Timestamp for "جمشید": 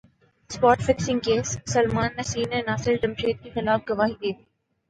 3.01-3.41